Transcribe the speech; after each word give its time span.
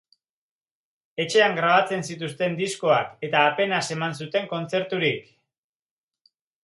Etxean 1.25 1.53
grabatzen 1.59 2.01
zituzten 2.07 2.57
diskoak 2.61 3.13
eta 3.29 3.43
apenas 3.51 3.85
eman 3.97 4.19
zuten 4.25 4.49
kontzerturik. 4.55 5.29